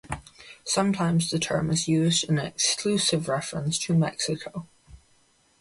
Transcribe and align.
Sometimes 0.65 1.29
the 1.29 1.37
term 1.37 1.69
is 1.69 1.87
used 1.87 2.23
in 2.23 2.39
exclusive 2.39 3.27
reference 3.27 3.77
to 3.77 3.93
Mexico. 3.93 4.65